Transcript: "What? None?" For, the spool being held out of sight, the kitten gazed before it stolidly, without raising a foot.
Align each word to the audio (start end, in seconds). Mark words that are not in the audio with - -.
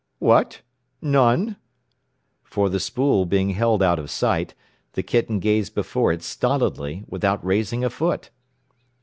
"What? 0.17 0.63
None?" 0.99 1.57
For, 2.43 2.69
the 2.69 2.79
spool 2.79 3.27
being 3.27 3.51
held 3.51 3.83
out 3.83 3.99
of 3.99 4.09
sight, 4.09 4.55
the 4.93 5.03
kitten 5.03 5.37
gazed 5.37 5.75
before 5.75 6.11
it 6.11 6.23
stolidly, 6.23 7.03
without 7.07 7.45
raising 7.45 7.83
a 7.83 7.89
foot. 7.91 8.31